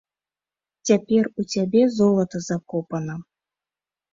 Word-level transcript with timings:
Цяпер 0.91 1.23
у 1.43 1.45
цябе 1.55 1.81
золата 1.99 2.37
закопана. 2.49 3.15